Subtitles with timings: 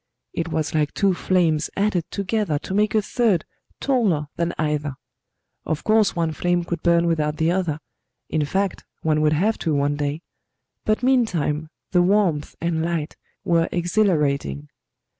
[0.33, 3.45] It was like two flames added together to make a third
[3.79, 4.95] taller than either:
[5.63, 7.77] of course one flame could burn without the other
[8.27, 10.23] in fact, one would have to, one day
[10.85, 14.69] but meantime the warmth and light were exhilarating.